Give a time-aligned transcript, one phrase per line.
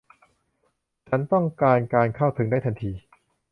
[1.09, 2.91] ฉันต้องการการเข้าถึงได้ทันที